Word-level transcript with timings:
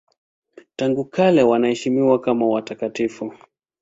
Tangu 0.75 1.05
kale 1.05 1.43
wanaheshimiwa 1.43 2.19
kama 2.21 2.45
watakatifu. 2.49 3.33